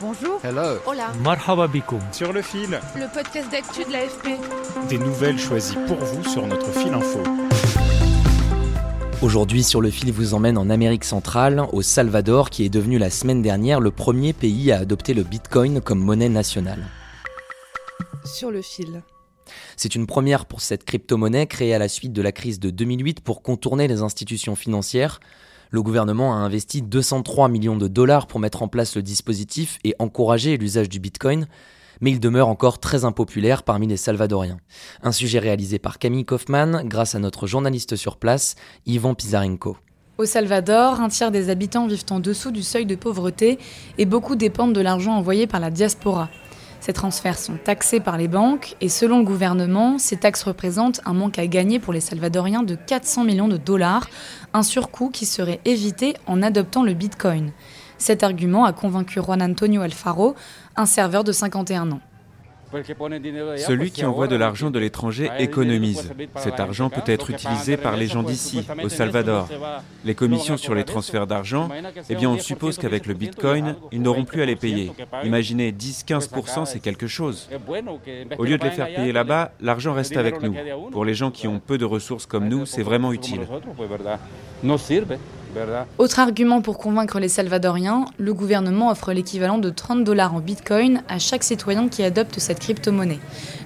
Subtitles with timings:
[0.00, 0.40] Bonjour.
[0.42, 0.78] Hello.
[0.86, 1.12] Hola.
[1.22, 2.00] Marhaba bikoum.
[2.10, 2.80] sur le fil.
[2.96, 4.28] Le podcast d'actu de l'AFP.
[4.88, 7.20] Des nouvelles choisies pour vous sur notre fil info.
[9.20, 13.10] Aujourd'hui, sur le fil vous emmène en Amérique centrale, au Salvador, qui est devenu la
[13.10, 16.86] semaine dernière le premier pays à adopter le Bitcoin comme monnaie nationale.
[18.24, 19.02] Sur le fil.
[19.76, 23.20] C'est une première pour cette crypto-monnaie créée à la suite de la crise de 2008
[23.20, 25.20] pour contourner les institutions financières.
[25.72, 29.94] Le gouvernement a investi 203 millions de dollars pour mettre en place le dispositif et
[30.00, 31.46] encourager l'usage du Bitcoin,
[32.00, 34.58] mais il demeure encore très impopulaire parmi les Salvadoriens.
[35.02, 39.76] Un sujet réalisé par Camille Kaufmann grâce à notre journaliste sur place, Ivan Pizarenko.
[40.18, 43.60] Au Salvador, un tiers des habitants vivent en dessous du seuil de pauvreté
[43.96, 46.28] et beaucoup dépendent de l'argent envoyé par la diaspora.
[46.80, 51.12] Ces transferts sont taxés par les banques et selon le gouvernement, ces taxes représentent un
[51.12, 54.08] manque à gagner pour les Salvadoriens de 400 millions de dollars,
[54.54, 57.52] un surcoût qui serait évité en adoptant le Bitcoin.
[57.98, 60.34] Cet argument a convaincu Juan Antonio Alfaro,
[60.74, 62.00] un serveur de 51 ans.
[62.72, 66.12] Celui qui envoie de l'argent de l'étranger économise.
[66.36, 69.48] Cet argent peut être utilisé par les gens d'ici, au Salvador.
[70.04, 71.68] Les commissions sur les transferts d'argent,
[72.08, 74.92] eh bien on suppose qu'avec le Bitcoin, ils n'auront plus à les payer.
[75.24, 77.48] Imaginez 10-15%, c'est quelque chose.
[78.38, 80.54] Au lieu de les faire payer là-bas, l'argent reste avec nous.
[80.92, 83.40] Pour les gens qui ont peu de ressources comme nous, c'est vraiment utile.
[85.98, 91.02] Autre argument pour convaincre les Salvadoriens, le gouvernement offre l'équivalent de 30 dollars en bitcoin
[91.08, 93.18] à chaque citoyen qui adopte cette crypto-monnaie.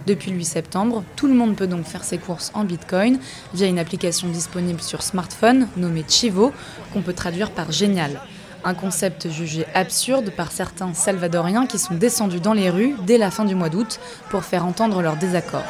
[0.06, 3.19] Depuis le 8 septembre, tout le monde peut donc faire ses courses en bitcoin
[3.53, 6.53] via une application disponible sur smartphone nommée Chivo,
[6.92, 8.20] qu'on peut traduire par génial.
[8.64, 13.31] Un concept jugé absurde par certains Salvadoriens qui sont descendus dans les rues dès la
[13.31, 14.00] fin du mois d'août
[14.31, 15.64] pour faire entendre leur désaccord.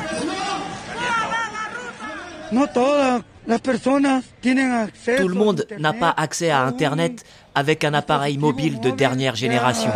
[3.46, 7.24] Tout le monde n'a pas accès à Internet
[7.54, 9.90] avec un appareil mobile de dernière génération.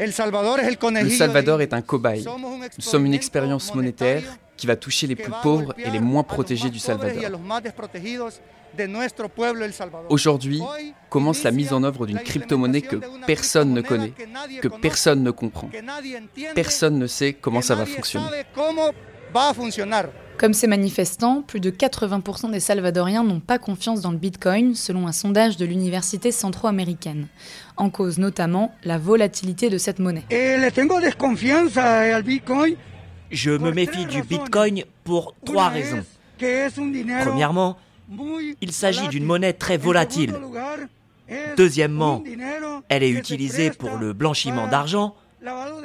[0.00, 0.10] Le
[1.10, 2.24] Salvador est un cobaye.
[2.24, 4.22] Nous sommes une expérience monétaire
[4.56, 7.22] qui va toucher les plus pauvres et les moins protégés du Salvador.
[10.10, 10.62] Aujourd'hui
[11.08, 12.96] commence la mise en œuvre d'une crypto-monnaie que
[13.26, 14.12] personne ne connaît,
[14.62, 15.70] que personne ne comprend.
[16.54, 18.26] Personne ne sait comment ça va fonctionner.
[20.40, 25.06] Comme ces manifestants, plus de 80% des Salvadoriens n'ont pas confiance dans le Bitcoin, selon
[25.06, 27.26] un sondage de l'Université centro-américaine.
[27.76, 30.24] En cause notamment la volatilité de cette monnaie.
[33.30, 36.06] Je me méfie du Bitcoin pour trois raisons.
[36.38, 37.76] Premièrement,
[38.62, 40.32] il s'agit d'une monnaie très volatile.
[41.58, 42.24] Deuxièmement,
[42.88, 45.14] elle est utilisée pour le blanchiment d'argent.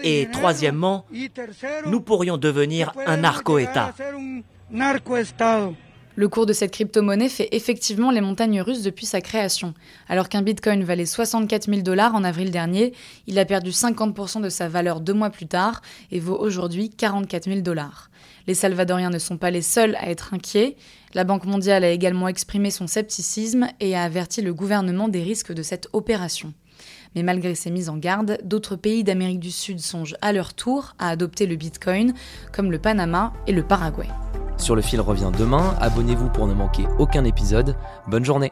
[0.03, 1.05] Et troisièmement,
[1.85, 3.93] nous pourrions devenir un narco-État.
[6.17, 9.73] Le cours de cette crypto-monnaie fait effectivement les montagnes russes depuis sa création.
[10.07, 12.93] Alors qu'un bitcoin valait 64 000 dollars en avril dernier,
[13.27, 17.45] il a perdu 50% de sa valeur deux mois plus tard et vaut aujourd'hui 44
[17.45, 18.09] 000 dollars.
[18.47, 20.77] Les Salvadoriens ne sont pas les seuls à être inquiets.
[21.13, 25.53] La Banque mondiale a également exprimé son scepticisme et a averti le gouvernement des risques
[25.53, 26.53] de cette opération.
[27.15, 30.95] Mais malgré ces mises en garde, d'autres pays d'Amérique du Sud songent à leur tour
[30.99, 32.13] à adopter le Bitcoin,
[32.51, 34.07] comme le Panama et le Paraguay.
[34.57, 37.75] Sur le fil revient demain, abonnez-vous pour ne manquer aucun épisode.
[38.07, 38.51] Bonne journée